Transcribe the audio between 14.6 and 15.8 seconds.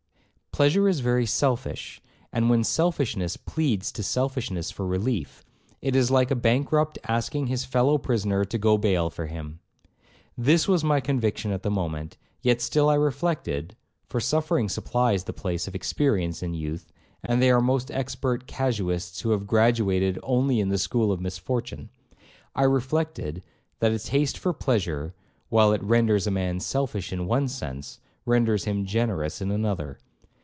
supplies the place of